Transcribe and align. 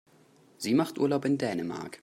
Sie 0.57 0.73
macht 0.73 0.97
Urlaub 0.97 1.25
in 1.25 1.37
Dänemark. 1.37 1.99